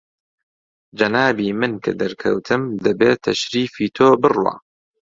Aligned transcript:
جەنابی 0.99 1.49
من 1.59 1.73
کە 1.83 1.91
دەرکەوتم، 2.01 2.61
دەبێ 2.85 3.11
تەشریفی 3.25 3.93
تۆ 3.95 4.07
بڕوا 4.21 4.55